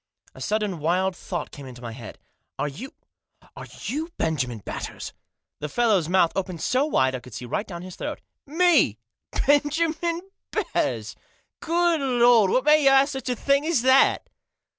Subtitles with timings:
[0.33, 2.17] A sudden wild thought came into my head."
[2.57, 2.95] Are you—
[3.55, 5.13] are you Benjamin Batters?"
[5.59, 8.19] The fellow's mouth opened so wide I could see right down his throat."
[8.63, 8.97] Me
[9.45, 11.15] Benjamin Batters!
[11.59, 12.49] Good Lord!
[12.49, 14.25] What made you ask me such a thing as that